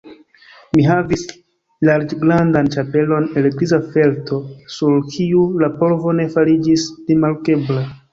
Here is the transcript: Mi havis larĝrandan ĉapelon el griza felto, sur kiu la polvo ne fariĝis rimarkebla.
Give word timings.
Mi 0.77 0.83
havis 0.85 1.25
larĝrandan 1.89 2.69
ĉapelon 2.75 3.27
el 3.41 3.47
griza 3.59 3.79
felto, 3.97 4.39
sur 4.77 4.95
kiu 5.17 5.43
la 5.65 5.69
polvo 5.83 6.15
ne 6.21 6.27
fariĝis 6.37 6.87
rimarkebla. 7.11 7.85